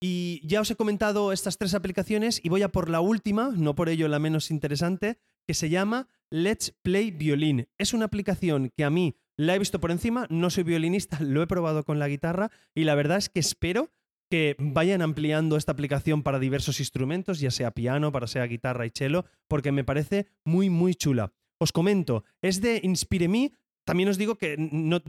Y 0.00 0.42
ya 0.46 0.60
os 0.60 0.70
he 0.70 0.76
comentado 0.76 1.32
estas 1.32 1.56
tres 1.56 1.74
aplicaciones 1.74 2.40
y 2.42 2.48
voy 2.48 2.62
a 2.62 2.68
por 2.68 2.90
la 2.90 3.00
última, 3.00 3.52
no 3.56 3.74
por 3.74 3.88
ello 3.88 4.08
la 4.08 4.18
menos 4.18 4.50
interesante, 4.50 5.18
que 5.46 5.54
se 5.54 5.70
llama 5.70 6.08
Let's 6.30 6.74
Play 6.82 7.10
Violin. 7.12 7.68
Es 7.78 7.94
una 7.94 8.06
aplicación 8.06 8.70
que 8.76 8.84
a 8.84 8.90
mí 8.90 9.16
la 9.36 9.54
he 9.54 9.58
visto 9.58 9.80
por 9.80 9.90
encima, 9.90 10.26
no 10.30 10.50
soy 10.50 10.64
violinista, 10.64 11.18
lo 11.20 11.42
he 11.42 11.46
probado 11.46 11.84
con 11.84 11.98
la 11.98 12.08
guitarra 12.08 12.50
y 12.74 12.84
la 12.84 12.94
verdad 12.94 13.18
es 13.18 13.28
que 13.28 13.40
espero 13.40 13.90
que 14.30 14.56
vayan 14.58 15.02
ampliando 15.02 15.56
esta 15.56 15.72
aplicación 15.72 16.22
para 16.22 16.40
diversos 16.40 16.80
instrumentos, 16.80 17.38
ya 17.38 17.50
sea 17.50 17.70
piano, 17.70 18.10
para 18.12 18.26
sea 18.26 18.44
guitarra 18.46 18.84
y 18.86 18.90
cello, 18.90 19.24
porque 19.46 19.72
me 19.72 19.84
parece 19.84 20.26
muy, 20.44 20.68
muy 20.68 20.94
chula. 20.94 21.32
Os 21.58 21.72
comento, 21.72 22.24
es 22.42 22.60
de 22.60 22.80
InspireMe, 22.82 23.52
también 23.86 24.08
os 24.08 24.18
digo 24.18 24.34
que, 24.34 24.56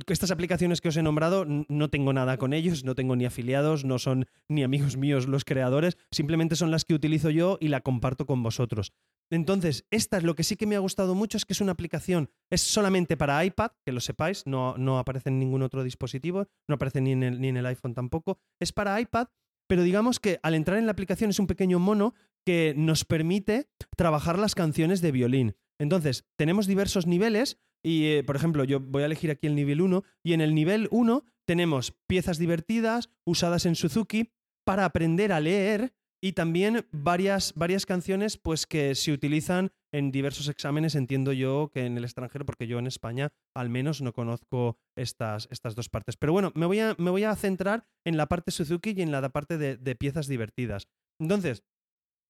estas 0.07 0.29
aplicaciones 0.29 0.81
que 0.81 0.89
os 0.89 0.98
he 0.98 1.01
nombrado 1.01 1.46
no 1.46 1.89
tengo 1.89 2.13
nada 2.13 2.38
con 2.38 2.53
ellos, 2.53 2.84
no 2.84 2.93
tengo 2.93 3.15
ni 3.15 3.25
afiliados, 3.25 3.86
no 3.86 3.98
son 3.98 4.27
ni 4.48 4.63
amigos 4.63 4.98
míos 4.98 5.27
los 5.27 5.43
creadores, 5.46 5.98
simplemente 6.12 6.55
son 6.55 6.69
las 6.69 6.86
que 6.86 6.93
utilizo 6.93 7.31
yo 7.31 7.57
y 7.60 7.69
la 7.69 7.81
comparto 7.81 8.27
con 8.27 8.43
vosotros. 8.43 8.93
Entonces, 9.31 9.88
esta 9.89 10.17
es 10.17 10.24
lo 10.24 10.36
que 10.36 10.43
sí 10.43 10.55
que 10.55 10.67
me 10.67 10.75
ha 10.75 10.79
gustado 10.79 11.15
mucho, 11.15 11.38
es 11.38 11.46
que 11.46 11.53
es 11.53 11.62
una 11.62 11.72
aplicación, 11.72 12.29
es 12.51 12.62
solamente 12.62 13.17
para 13.17 13.43
iPad, 13.43 13.72
que 13.84 13.91
lo 13.91 14.00
sepáis, 14.00 14.46
no, 14.46 14.77
no 14.77 15.00
aparece 15.00 15.29
en 15.29 15.39
ningún 15.39 15.63
otro 15.63 15.84
dispositivo, 15.84 16.48
no 16.67 16.75
aparece 16.75 17.01
ni 17.01 17.13
en, 17.13 17.24
el, 17.24 17.41
ni 17.41 17.48
en 17.48 17.57
el 17.57 17.65
iPhone 17.65 17.96
tampoco, 17.96 18.38
es 18.62 18.72
para 18.74 19.01
iPad, 19.01 19.27
pero 19.67 19.81
digamos 19.81 20.19
que 20.19 20.39
al 20.43 20.53
entrar 20.53 20.77
en 20.77 20.86
la 20.86 20.91
aplicación 20.91 21.31
es 21.31 21.39
un 21.39 21.48
pequeño 21.48 21.79
mono 21.79 22.13
que 22.46 22.75
nos 22.77 23.05
permite 23.05 23.67
trabajar 23.98 24.38
las 24.38 24.53
canciones 24.53 25.01
de 25.01 25.12
violín. 25.12 25.55
Entonces, 25.79 26.25
tenemos 26.38 26.67
diversos 26.67 27.05
niveles 27.05 27.60
y, 27.84 28.07
eh, 28.07 28.24
por 28.24 28.36
ejemplo, 28.36 28.63
yo 28.63 28.79
voy 28.79 29.03
a 29.03 29.05
elegir 29.05 29.31
aquí 29.31 29.48
el 29.48 29.55
nivel 29.55 29.81
1 29.81 30.03
y 30.24 30.34
en 30.34 30.41
el 30.41 30.53
nivel 30.53 30.88
1 30.91 31.24
tenemos 31.46 31.93
piezas 32.07 32.38
divertidas 32.38 33.10
usadas 33.25 33.65
en 33.65 33.75
Suzuki 33.75 34.31
para 34.65 34.86
aprender 34.86 35.31
a 35.31 35.39
leer 35.39 35.93
y 36.22 36.34
también 36.34 36.86
varias, 36.91 37.53
varias 37.55 37.86
canciones 37.86 38.38
pues, 38.38 38.65
que 38.65 38.96
se 38.96 39.12
utilizan 39.12 39.72
en 39.93 40.12
diversos 40.12 40.50
exámenes, 40.50 40.96
entiendo 40.96 41.31
yo 41.31 41.69
que 41.74 41.86
en 41.86 41.98
el 41.98 42.03
extranjero, 42.03 42.46
porque 42.46 42.67
yo 42.67 42.79
en 42.79 42.88
España 42.88 43.29
al 43.55 43.69
menos 43.69 44.01
no 44.01 44.13
conozco 44.13 44.77
estas, 44.98 45.48
estas 45.51 45.75
dos 45.75 45.89
partes. 45.89 46.17
Pero 46.17 46.34
bueno, 46.34 46.51
me 46.55 46.65
voy, 46.65 46.79
a, 46.79 46.96
me 46.98 47.12
voy 47.12 47.24
a 47.24 47.36
centrar 47.36 47.86
en 48.05 48.17
la 48.17 48.25
parte 48.25 48.51
Suzuki 48.51 48.93
y 48.98 49.01
en 49.01 49.12
la 49.12 49.29
parte 49.29 49.57
de, 49.57 49.77
de 49.77 49.96
piezas 49.96 50.27
divertidas. 50.27 50.88
Entonces, 51.19 51.63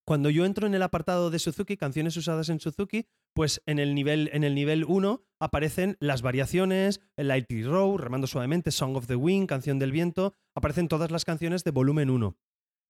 cuando 0.08 0.30
yo 0.30 0.46
entro 0.46 0.66
en 0.66 0.74
el 0.74 0.84
apartado 0.84 1.30
de 1.30 1.38
Suzuki, 1.38 1.76
canciones 1.76 2.16
usadas 2.16 2.48
en 2.48 2.62
Suzuki, 2.62 3.08
pues 3.34 3.62
en 3.66 3.78
el 3.78 3.94
nivel, 3.94 4.30
en 4.32 4.46
el 4.46 4.56
nivel 4.56 4.86
1 4.86 5.22
aparecen 5.42 5.98
las 6.00 6.22
variaciones, 6.22 7.02
el 7.18 7.28
Lightly 7.28 7.64
Row, 7.64 7.98
Remando 7.98 8.26
Suavemente, 8.26 8.72
Song 8.72 8.96
of 8.96 9.08
the 9.08 9.18
Wind, 9.18 9.50
Canción 9.50 9.80
del 9.80 9.92
Viento, 9.92 10.34
aparecen 10.56 10.88
todas 10.88 11.12
las 11.12 11.26
canciones 11.26 11.66
de 11.66 11.72
volumen 11.72 12.10
1. 12.10 12.38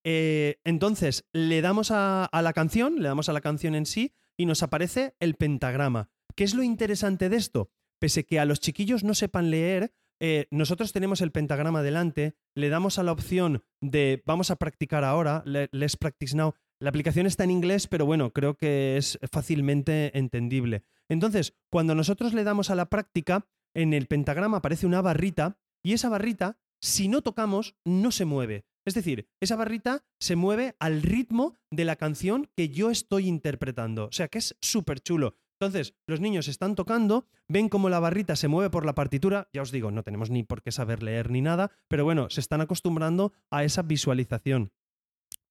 Eh, 0.03 0.59
entonces, 0.63 1.25
le 1.33 1.61
damos 1.61 1.89
a, 1.89 2.29
la 2.31 2.53
canción, 2.53 3.01
le 3.01 3.07
damos 3.07 3.29
a 3.29 3.33
la 3.33 3.41
canción 3.41 3.73
en 3.73 3.87
sí 3.87 4.13
y 4.37 4.45
nos 4.45 4.61
aparece 4.61 5.15
el 5.19 5.33
pentagrama. 5.33 6.11
¿Qué 6.35 6.43
es 6.43 6.53
lo 6.53 6.61
interesante 6.61 7.29
de 7.29 7.37
esto? 7.37 7.71
Pese 7.99 8.27
que 8.27 8.39
a 8.39 8.45
los 8.45 8.59
chiquillos 8.59 9.03
no 9.03 9.15
sepan 9.15 9.49
leer, 9.49 9.91
eh, 10.19 10.45
nosotros 10.51 10.93
tenemos 10.93 11.21
el 11.21 11.31
pentagrama 11.31 11.81
delante, 11.81 12.35
le 12.53 12.69
damos 12.69 12.99
a 12.99 13.03
la 13.03 13.11
opción 13.11 13.63
de 13.81 14.21
vamos 14.27 14.51
a 14.51 14.55
practicar 14.55 15.03
ahora, 15.03 15.43
let's 15.45 15.97
practice 15.97 16.35
now, 16.35 16.53
la 16.79 16.89
aplicación 16.89 17.25
está 17.25 17.43
en 17.43 17.51
inglés, 17.51 17.87
pero 17.87 18.05
bueno, 18.05 18.31
creo 18.31 18.55
que 18.55 18.97
es 18.97 19.19
fácilmente 19.31 20.17
entendible. 20.17 20.83
Entonces, 21.09 21.55
cuando 21.69 21.95
nosotros 21.95 22.33
le 22.33 22.43
damos 22.43 22.69
a 22.69 22.75
la 22.75 22.89
práctica, 22.89 23.47
en 23.73 23.93
el 23.93 24.07
pentagrama 24.07 24.57
aparece 24.57 24.85
una 24.85 25.01
barrita 25.01 25.57
y 25.83 25.93
esa 25.93 26.09
barrita, 26.09 26.57
si 26.81 27.07
no 27.07 27.21
tocamos, 27.21 27.75
no 27.85 28.11
se 28.11 28.25
mueve. 28.25 28.65
Es 28.85 28.93
decir, 28.93 29.27
esa 29.41 29.55
barrita 29.55 30.05
se 30.19 30.35
mueve 30.35 30.75
al 30.79 31.01
ritmo 31.01 31.55
de 31.71 31.85
la 31.85 31.95
canción 31.95 32.49
que 32.55 32.69
yo 32.69 32.89
estoy 32.89 33.27
interpretando. 33.27 34.05
O 34.05 34.11
sea 34.11 34.27
que 34.27 34.37
es 34.37 34.55
súper 34.61 35.01
chulo. 35.01 35.35
Entonces, 35.59 35.95
los 36.05 36.21
niños 36.21 36.47
están 36.47 36.75
tocando, 36.75 37.27
ven 37.47 37.67
cómo 37.67 37.89
la 37.89 37.99
barrita 37.99 38.35
se 38.35 38.47
mueve 38.47 38.69
por 38.69 38.85
la 38.85 38.93
partitura, 38.93 39.49
ya 39.51 39.63
os 39.63 39.71
digo, 39.71 39.89
no 39.89 40.03
tenemos 40.03 40.29
ni 40.29 40.43
por 40.43 40.61
qué 40.61 40.71
saber 40.71 41.01
leer 41.01 41.31
ni 41.31 41.41
nada, 41.41 41.71
pero 41.87 42.03
bueno, 42.03 42.29
se 42.29 42.41
están 42.41 42.61
acostumbrando 42.61 43.33
a 43.49 43.63
esa 43.63 43.81
visualización. 43.81 44.71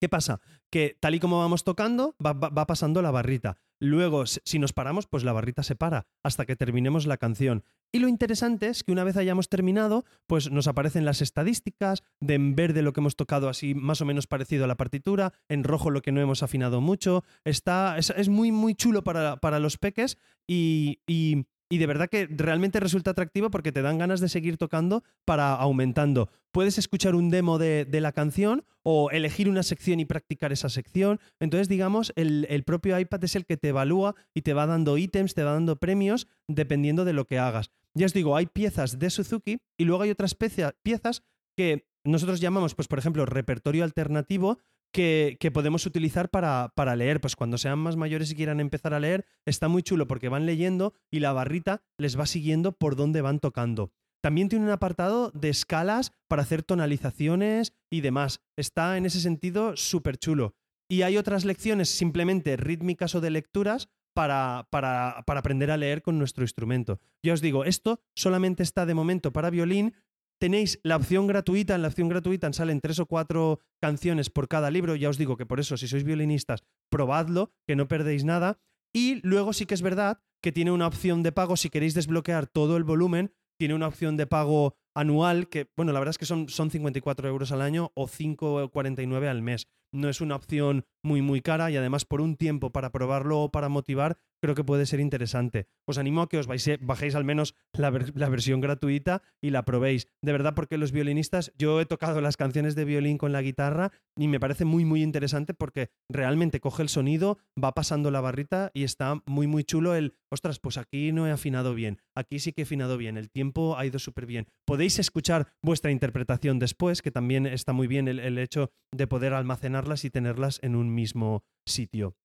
¿Qué 0.06 0.10
pasa? 0.10 0.40
Que 0.70 0.96
tal 1.00 1.16
y 1.16 1.18
como 1.18 1.40
vamos 1.40 1.64
tocando, 1.64 2.14
va, 2.24 2.38
pasando 2.38 3.02
la 3.02 3.10
barrita. 3.10 3.58
Luego, 3.80 4.24
si 4.24 4.60
nos 4.60 4.72
paramos, 4.72 5.08
pues 5.08 5.24
la 5.24 5.32
barrita 5.32 5.64
se 5.64 5.74
para 5.74 6.06
hasta 6.22 6.46
que 6.46 6.54
terminemos 6.54 7.08
la 7.08 7.16
canción. 7.16 7.64
Y 7.90 7.98
lo 7.98 8.06
interesante 8.06 8.68
es 8.68 8.84
que 8.84 8.92
una 8.92 9.02
vez 9.02 9.16
hayamos 9.16 9.48
terminado, 9.48 10.04
pues 10.28 10.48
nos 10.52 10.68
aparecen 10.68 11.04
las 11.04 11.22
estadísticas, 11.22 12.04
de 12.20 12.34
en 12.34 12.54
verde 12.54 12.82
lo 12.82 12.92
que 12.92 13.00
hemos 13.00 13.16
tocado 13.16 13.48
así 13.48 13.74
más 13.74 14.00
o 14.00 14.04
menos 14.04 14.28
parecido 14.28 14.62
a 14.62 14.68
la 14.68 14.76
partitura, 14.76 15.32
en 15.48 15.64
rojo 15.64 15.90
lo 15.90 16.02
que 16.02 16.12
no 16.12 16.20
hemos 16.20 16.44
afinado 16.44 16.80
mucho. 16.80 17.24
Está, 17.44 17.98
es, 17.98 18.28
muy, 18.28 18.52
muy 18.52 18.76
chulo 18.76 19.02
para, 19.02 19.38
para 19.38 19.58
los 19.58 19.76
peques 19.76 20.18
y, 20.46 21.00
y 21.04 21.46
y 21.68 21.78
de 21.78 21.86
verdad 21.86 22.08
que 22.08 22.28
realmente 22.30 22.80
resulta 22.80 23.10
atractivo 23.10 23.50
porque 23.50 23.72
te 23.72 23.82
dan 23.82 23.98
ganas 23.98 24.20
de 24.20 24.28
seguir 24.28 24.56
tocando 24.56 25.02
para 25.24 25.54
aumentando. 25.54 26.30
Puedes 26.52 26.78
escuchar 26.78 27.14
un 27.14 27.30
demo 27.30 27.58
de, 27.58 27.86
la 27.90 28.12
canción 28.12 28.64
o 28.82 29.10
elegir 29.10 29.48
una 29.48 29.62
sección 29.62 30.00
y 30.00 30.04
practicar 30.04 30.52
esa 30.52 30.68
sección. 30.68 31.20
Entonces, 31.40 31.68
digamos, 31.68 32.12
el, 32.16 32.62
propio 32.64 32.98
iPad 32.98 33.24
es 33.24 33.36
el 33.36 33.46
que 33.46 33.56
te 33.56 33.68
evalúa 33.68 34.14
y 34.34 34.42
te 34.42 34.54
va 34.54 34.66
dando 34.66 34.96
ítems, 34.96 35.34
te 35.34 35.42
va 35.42 35.52
dando 35.52 35.76
premios 35.76 36.28
dependiendo 36.46 37.04
de 37.04 37.12
lo 37.12 37.26
que 37.26 37.38
hagas. 37.38 37.70
Ya 37.94 38.06
os 38.06 38.12
digo, 38.12 38.36
hay 38.36 38.46
piezas 38.46 38.98
de 38.98 39.10
Suzuki 39.10 39.58
y 39.76 39.84
luego 39.84 40.02
hay 40.02 40.10
otras 40.10 40.36
piezas 40.82 41.22
que 41.56 41.86
nosotros 42.04 42.40
llamamos, 42.40 42.74
pues 42.74 42.88
por 42.88 42.98
ejemplo, 42.98 43.26
repertorio 43.26 43.82
alternativo, 43.82 44.60
que, 44.92 45.50
podemos 45.52 45.86
utilizar 45.86 46.30
para, 46.30 46.72
para, 46.74 46.96
leer. 46.96 47.20
Pues 47.20 47.36
cuando 47.36 47.58
sean 47.58 47.78
más 47.78 47.96
mayores 47.96 48.30
y 48.30 48.34
quieran 48.34 48.60
empezar 48.60 48.94
a 48.94 49.00
leer, 49.00 49.26
está 49.44 49.68
muy 49.68 49.82
chulo 49.82 50.06
porque 50.06 50.28
van 50.28 50.46
leyendo 50.46 50.94
y 51.10 51.20
la 51.20 51.32
barrita 51.32 51.82
les 51.98 52.18
va 52.18 52.26
siguiendo 52.26 52.72
por 52.72 52.96
dónde 52.96 53.22
van 53.22 53.40
tocando. 53.40 53.92
También 54.22 54.48
tiene 54.48 54.64
un 54.64 54.72
apartado 54.72 55.30
de 55.32 55.50
escalas 55.50 56.12
para 56.28 56.42
hacer 56.42 56.62
tonalizaciones 56.62 57.74
y 57.90 58.00
demás. 58.00 58.40
Está 58.56 58.96
en 58.96 59.06
ese 59.06 59.20
sentido 59.20 59.76
súper 59.76 60.16
chulo. 60.16 60.56
Y 60.88 61.02
hay 61.02 61.16
otras 61.16 61.44
lecciones 61.44 61.88
simplemente 61.88 62.56
rítmicas 62.56 63.14
o 63.14 63.20
de 63.20 63.30
lecturas 63.30 63.88
para, 64.14 64.66
para, 64.70 65.22
para, 65.26 65.40
aprender 65.40 65.70
a 65.70 65.76
leer 65.76 66.00
con 66.02 66.18
nuestro 66.18 66.42
instrumento. 66.42 67.00
Ya 67.22 67.34
os 67.34 67.40
digo, 67.40 67.64
esto 67.64 68.00
solamente 68.14 68.62
está 68.62 68.86
de 68.86 68.94
momento 68.94 69.32
para 69.32 69.50
violín, 69.50 69.94
Tenéis 70.38 70.78
la 70.82 70.96
opción 70.96 71.26
gratuita, 71.26 71.74
en 71.74 71.82
la 71.82 71.88
opción 71.88 72.08
gratuita 72.08 72.52
salen 72.52 72.80
tres 72.80 72.98
o 72.98 73.06
cuatro 73.06 73.60
canciones 73.80 74.28
por 74.28 74.48
cada 74.48 74.70
libro, 74.70 74.94
ya 74.94 75.08
os 75.08 75.16
digo 75.16 75.36
que 75.36 75.46
por 75.46 75.60
eso 75.60 75.76
si 75.76 75.88
sois 75.88 76.04
violinistas, 76.04 76.62
probadlo, 76.90 77.52
que 77.66 77.76
no 77.76 77.88
perdéis 77.88 78.24
nada. 78.24 78.58
Y 78.94 79.20
luego 79.26 79.52
sí 79.52 79.64
que 79.64 79.74
es 79.74 79.82
verdad 79.82 80.20
que 80.42 80.52
tiene 80.52 80.72
una 80.72 80.86
opción 80.86 81.22
de 81.22 81.32
pago, 81.32 81.56
si 81.56 81.70
queréis 81.70 81.94
desbloquear 81.94 82.46
todo 82.46 82.76
el 82.76 82.84
volumen, 82.84 83.32
tiene 83.58 83.74
una 83.74 83.88
opción 83.88 84.16
de 84.16 84.26
pago 84.26 84.76
anual 84.94 85.48
que, 85.48 85.70
bueno, 85.76 85.92
la 85.92 86.00
verdad 86.00 86.10
es 86.10 86.18
que 86.18 86.26
son, 86.26 86.48
son 86.48 86.70
54 86.70 87.28
euros 87.28 87.52
al 87.52 87.62
año 87.62 87.92
o 87.94 88.06
5,49 88.06 89.28
al 89.28 89.42
mes. 89.42 89.68
No 89.92 90.08
es 90.08 90.20
una 90.20 90.36
opción 90.36 90.84
muy, 91.02 91.22
muy 91.22 91.40
cara 91.40 91.70
y 91.70 91.76
además 91.76 92.04
por 92.04 92.20
un 92.20 92.36
tiempo 92.36 92.70
para 92.70 92.92
probarlo 92.92 93.40
o 93.40 93.50
para 93.50 93.68
motivar, 93.68 94.18
creo 94.46 94.54
que 94.54 94.62
puede 94.62 94.86
ser 94.86 95.00
interesante. 95.00 95.66
Os 95.88 95.98
animo 95.98 96.22
a 96.22 96.28
que 96.28 96.38
os 96.38 96.46
bajéis 96.46 97.16
al 97.16 97.24
menos 97.24 97.56
la, 97.72 97.90
versión 97.90 98.60
gratuita 98.60 99.22
y 99.42 99.50
la 99.50 99.64
probéis. 99.64 100.06
De 100.22 100.30
verdad, 100.30 100.54
porque 100.54 100.78
los 100.78 100.92
violinistas, 100.92 101.52
yo 101.58 101.80
he 101.80 101.84
tocado 101.84 102.20
las 102.20 102.36
canciones 102.36 102.76
de 102.76 102.84
violín 102.84 103.18
con 103.18 103.32
la 103.32 103.42
guitarra 103.42 103.90
y 104.16 104.28
me 104.28 104.38
parece 104.38 104.64
muy, 104.64 104.84
muy 104.84 105.02
interesante 105.02 105.52
porque 105.52 105.90
realmente 106.08 106.60
coge 106.60 106.84
el 106.84 106.88
sonido, 106.88 107.38
va 107.62 107.72
pasando 107.72 108.12
la 108.12 108.20
barrita 108.20 108.70
y 108.72 108.84
está 108.84 109.20
muy, 109.26 109.48
muy 109.48 109.64
chulo 109.64 109.96
el, 109.96 110.14
ostras, 110.30 110.60
pues 110.60 110.78
aquí 110.78 111.10
no 111.10 111.26
he 111.26 111.32
afinado 111.32 111.74
bien, 111.74 111.98
aquí 112.14 112.38
sí 112.38 112.52
que 112.52 112.62
he 112.62 112.64
afinado 112.64 112.98
bien, 112.98 113.16
el 113.16 113.30
tiempo 113.30 113.76
ha 113.76 113.84
ido 113.84 113.98
súper 113.98 114.26
bien. 114.26 114.46
Podéis 114.64 115.00
escuchar 115.00 115.48
vuestra 115.60 115.90
interpretación 115.90 116.60
después, 116.60 117.02
que 117.02 117.10
también 117.10 117.46
está 117.46 117.72
muy 117.72 117.88
bien 117.88 118.06
el 118.06 118.38
hecho 118.38 118.70
de 118.92 119.08
poder 119.08 119.34
almacenarlas 119.34 120.04
y 120.04 120.10
tenerlas 120.10 120.60
en 120.62 120.76
un 120.76 120.94
mismo 120.94 121.42
sitio. 121.66 122.16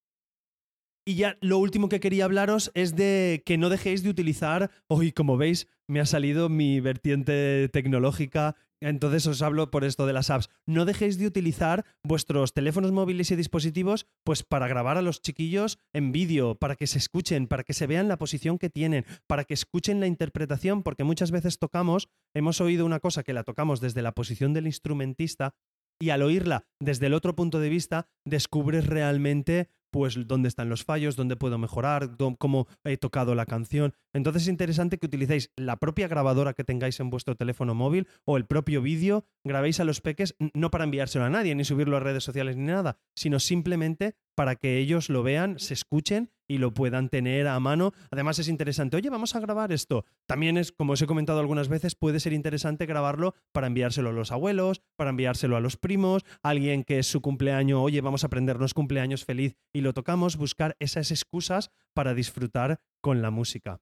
Y 1.06 1.16
ya 1.16 1.38
lo 1.42 1.58
último 1.58 1.90
que 1.90 2.00
quería 2.00 2.26
hablaros 2.26 2.72
es 2.76 2.96
de 2.96 3.42
que 3.46 3.58
no 3.58 3.70
dejéis 3.70 4.04
de 4.04 4.10
utilizar, 4.10 4.70
hoy 4.88 5.12
como 5.12 5.36
veis 5.36 5.68
me 5.88 6.00
ha 6.00 6.06
salido 6.06 6.48
mi 6.48 6.80
vertiente 6.80 7.68
tecnológica, 7.70 8.56
entonces 8.80 9.26
os 9.26 9.42
hablo 9.42 9.72
por 9.72 9.84
esto 9.84 10.06
de 10.06 10.14
las 10.14 10.30
apps, 10.30 10.50
no 10.68 10.86
dejéis 10.86 11.18
de 11.18 11.26
utilizar 11.26 11.86
vuestros 12.04 12.54
teléfonos 12.54 12.92
móviles 12.92 13.32
y 13.32 13.36
dispositivos 13.36 14.08
pues 14.24 14.44
para 14.44 14.68
grabar 14.68 14.98
a 14.98 15.02
los 15.02 15.22
chiquillos 15.22 15.80
en 15.92 16.12
vídeo, 16.12 16.56
para 16.56 16.76
que 16.76 16.86
se 16.86 17.00
escuchen, 17.00 17.48
para 17.48 17.64
que 17.64 17.74
se 17.74 17.88
vean 17.88 18.08
la 18.08 18.18
posición 18.18 18.60
que 18.60 18.70
tienen, 18.70 19.06
para 19.26 19.44
que 19.44 19.56
escuchen 19.56 20.00
la 20.00 20.08
interpretación, 20.08 20.84
porque 20.84 21.04
muchas 21.04 21.32
veces 21.32 21.58
tocamos, 21.58 22.10
hemos 22.36 22.62
oído 22.62 22.86
una 22.86 23.00
cosa 23.00 23.24
que 23.24 23.34
la 23.34 23.44
tocamos 23.44 23.82
desde 23.82 24.04
la 24.04 24.14
posición 24.14 24.54
del 24.54 24.68
instrumentista 24.68 25.56
y 26.00 26.10
al 26.10 26.24
oírla 26.24 26.66
desde 26.80 27.08
el 27.08 27.14
otro 27.14 27.36
punto 27.36 27.60
de 27.60 27.70
vista 27.70 28.08
descubres 28.26 28.88
realmente 28.88 29.70
pues 29.92 30.18
dónde 30.28 30.48
están 30.48 30.70
los 30.70 30.84
fallos, 30.84 31.16
dónde 31.16 31.36
puedo 31.36 31.58
mejorar, 31.58 32.18
cómo 32.40 32.68
he 32.84 32.98
tocado 32.98 33.36
la 33.36 33.46
canción. 33.46 33.94
Entonces 34.14 34.44
es 34.44 34.50
interesante 34.50 34.98
que 34.98 35.06
utilicéis 35.06 35.52
la 35.56 35.78
propia 35.78 36.08
grabadora 36.08 36.54
que 36.54 36.64
tengáis 36.64 37.00
en 37.00 37.10
vuestro 37.10 37.36
teléfono 37.36 37.76
móvil 37.76 38.08
o 38.26 38.38
el 38.38 38.46
propio 38.46 38.82
vídeo, 38.82 39.26
grabéis 39.44 39.80
a 39.80 39.84
los 39.84 40.02
peques 40.02 40.36
no 40.54 40.72
para 40.72 40.86
enviárselo 40.86 41.26
a 41.26 41.30
nadie 41.30 41.56
ni 41.56 41.66
subirlo 41.66 41.98
a 41.98 42.00
redes 42.00 42.24
sociales 42.24 42.58
ni 42.58 42.66
nada, 42.66 42.98
sino 43.16 43.40
simplemente 43.40 44.16
para 44.36 44.56
que 44.56 44.78
ellos 44.78 45.10
lo 45.10 45.24
vean, 45.24 45.60
se 45.60 45.74
escuchen 45.74 46.32
y 46.48 46.58
lo 46.58 46.74
puedan 46.74 47.10
tener 47.10 47.48
a 47.48 47.60
mano. 47.60 47.94
Además 48.12 48.40
es 48.40 48.50
interesante, 48.50 48.98
oye, 48.98 49.10
vamos 49.10 49.36
a 49.36 49.40
grabar 49.40 49.72
esto. 49.72 50.06
También 50.28 50.58
es, 50.58 50.72
como 50.72 50.94
os 50.94 51.02
he 51.02 51.08
comentado 51.08 51.40
algunas 51.40 51.70
veces, 51.70 51.96
puede 51.96 52.20
ser 52.20 52.34
interesante 52.34 52.86
grabarlo 52.86 53.36
para 53.54 53.68
enviárselo 53.68 54.10
a 54.10 54.14
los 54.14 54.32
abuelos, 54.32 54.82
para 54.98 55.12
enviárselo 55.12 55.56
a 55.56 55.62
los 55.62 55.78
primos, 55.78 56.24
alguien 56.44 56.84
que 56.84 57.00
es 57.00 57.08
su 57.08 57.22
cumpleaños, 57.22 57.80
oye, 57.82 58.02
vamos 58.02 58.24
a 58.24 58.28
aprendernos 58.28 58.74
cumpleaños 58.74 59.24
feliz 59.24 59.56
lo 59.82 59.94
tocamos, 59.94 60.38
buscar 60.38 60.76
esas 60.80 61.12
excusas 61.12 61.72
para 61.94 62.14
disfrutar 62.14 62.80
con 63.02 63.22
la 63.22 63.32
música. 63.32 63.82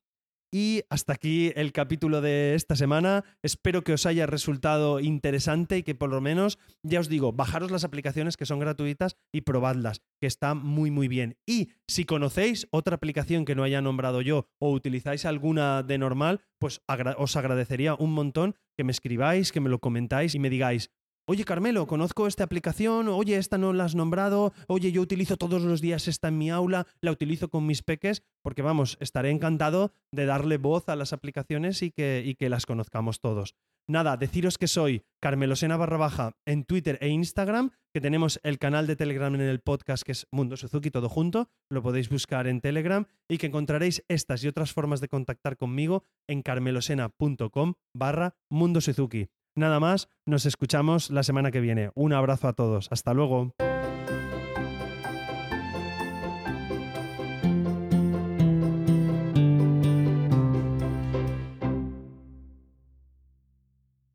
Y 0.52 0.82
hasta 0.90 1.14
aquí 1.14 1.52
el 1.56 1.72
capítulo 1.72 2.22
de 2.22 2.56
esta 2.56 2.76
semana. 2.76 3.24
Espero 3.44 3.84
que 3.84 3.94
os 3.94 4.08
haya 4.08 4.26
resultado 4.26 5.00
interesante 5.00 5.78
y 5.78 5.84
que 5.84 5.94
por 5.94 6.10
lo 6.10 6.22
menos, 6.22 6.58
ya 6.82 7.00
os 7.00 7.08
digo, 7.08 7.34
bajaros 7.34 7.70
las 7.70 7.84
aplicaciones 7.84 8.36
que 8.36 8.48
son 8.48 8.58
gratuitas 8.58 9.16
y 9.32 9.42
probadlas, 9.42 10.02
que 10.20 10.26
está 10.26 10.56
muy 10.56 10.90
muy 10.90 11.08
bien. 11.08 11.38
Y 11.46 11.70
si 11.88 12.04
conocéis 12.06 12.68
otra 12.72 12.96
aplicación 12.96 13.46
que 13.46 13.54
no 13.54 13.64
haya 13.64 13.82
nombrado 13.82 14.22
yo 14.22 14.48
o 14.60 14.72
utilizáis 14.72 15.26
alguna 15.26 15.84
de 15.84 16.00
normal, 16.00 16.42
pues 16.58 16.82
os 17.18 17.36
agradecería 17.36 17.94
un 17.94 18.14
montón 18.14 18.56
que 18.76 18.84
me 18.84 18.92
escribáis, 18.92 19.52
que 19.52 19.60
me 19.60 19.70
lo 19.70 19.80
comentáis 19.80 20.34
y 20.34 20.40
me 20.40 20.50
digáis, 20.50 20.90
Oye, 21.32 21.46
Carmelo, 21.46 21.86
conozco 21.86 22.26
esta 22.26 22.44
aplicación, 22.44 23.08
oye, 23.08 23.38
esta 23.38 23.60
no 23.60 23.72
la 23.72 23.84
has 23.84 23.94
nombrado, 23.94 24.52
oye, 24.66 24.92
yo 24.92 25.04
utilizo 25.04 25.38
todos 25.38 25.62
los 25.62 25.80
días 25.80 26.08
esta 26.08 26.30
en 26.30 26.40
mi 26.40 26.50
aula, 26.50 26.88
la 27.02 27.12
utilizo 27.12 27.50
con 27.50 27.68
mis 27.68 27.84
peques, 27.84 28.24
porque 28.42 28.64
vamos, 28.64 28.98
estaré 29.00 29.30
encantado 29.30 29.94
de 30.12 30.26
darle 30.26 30.58
voz 30.58 30.90
a 30.90 30.96
las 30.96 31.14
aplicaciones 31.14 31.84
y 31.84 31.92
que, 31.92 32.36
las 32.50 32.66
conozcamos 32.66 33.20
todos. 33.22 33.54
Nada, 33.88 34.18
deciros 34.18 34.58
que 34.58 34.68
soy 34.68 35.04
Carmelosena 35.22 35.78
barra 35.78 35.98
baja 35.98 36.36
en 36.48 36.64
Twitter 36.64 36.98
e 37.00 37.10
Instagram, 37.10 37.70
que 37.94 38.02
tenemos 38.02 38.40
el 38.42 38.58
canal 38.58 38.88
de 38.88 38.96
Telegram 38.96 39.34
en 39.36 39.42
el 39.42 39.60
podcast 39.60 40.02
que 40.02 40.14
es 40.14 40.26
Mundo 40.32 40.58
Suzuki 40.58 40.90
todo 40.90 41.10
junto, 41.10 41.52
lo 41.70 41.84
podéis 41.84 42.10
buscar 42.10 42.48
en 42.48 42.60
Telegram 42.60 43.06
y 43.28 43.38
que 43.38 43.46
encontraréis 43.46 44.04
estas 44.08 44.44
y 44.44 44.48
otras 44.48 44.74
formas 44.74 45.00
de 45.00 45.10
contactar 45.10 45.58
conmigo 45.58 46.06
en 46.28 46.42
carmelosena.com 46.42 47.76
barra 47.94 48.34
Mundo 48.50 48.82
Suzuki. 48.82 49.30
Nada 49.60 49.82
más, 49.82 50.08
nos 50.26 50.46
escuchamos 50.46 51.10
la 51.10 51.22
semana 51.22 51.52
que 51.52 51.60
viene. 51.60 51.92
Un 51.94 52.14
abrazo 52.14 52.48
a 52.48 52.54
todos. 52.54 52.88
Hasta 52.92 53.14
luego. 53.14 53.52